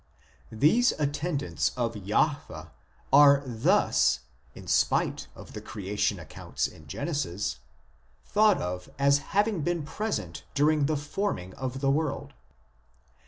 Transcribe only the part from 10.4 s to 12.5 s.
during the forming of the world.